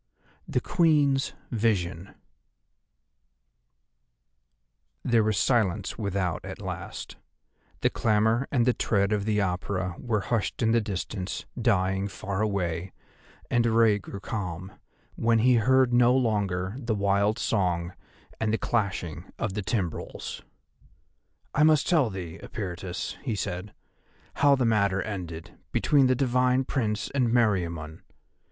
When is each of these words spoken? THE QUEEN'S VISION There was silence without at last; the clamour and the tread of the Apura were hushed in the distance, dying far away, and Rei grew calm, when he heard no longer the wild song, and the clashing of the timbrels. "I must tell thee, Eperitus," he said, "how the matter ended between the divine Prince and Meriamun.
THE 0.47 0.61
QUEEN'S 0.61 1.33
VISION 1.51 2.15
There 5.03 5.23
was 5.23 5.37
silence 5.37 5.95
without 5.99 6.43
at 6.43 6.59
last; 6.59 7.17
the 7.81 7.91
clamour 7.91 8.47
and 8.51 8.65
the 8.65 8.73
tread 8.73 9.11
of 9.13 9.25
the 9.25 9.37
Apura 9.37 9.95
were 9.99 10.21
hushed 10.21 10.63
in 10.63 10.71
the 10.71 10.81
distance, 10.81 11.45
dying 11.61 12.07
far 12.07 12.41
away, 12.41 12.93
and 13.51 13.63
Rei 13.67 13.99
grew 13.99 14.19
calm, 14.19 14.71
when 15.13 15.37
he 15.37 15.57
heard 15.57 15.93
no 15.93 16.15
longer 16.15 16.73
the 16.79 16.95
wild 16.95 17.37
song, 17.37 17.93
and 18.39 18.51
the 18.51 18.57
clashing 18.57 19.31
of 19.37 19.53
the 19.53 19.61
timbrels. 19.61 20.41
"I 21.53 21.61
must 21.61 21.87
tell 21.87 22.09
thee, 22.09 22.39
Eperitus," 22.41 23.17
he 23.21 23.35
said, 23.35 23.71
"how 24.37 24.55
the 24.55 24.65
matter 24.65 25.03
ended 25.03 25.59
between 25.71 26.07
the 26.07 26.15
divine 26.15 26.63
Prince 26.63 27.11
and 27.11 27.27
Meriamun. 27.31 28.01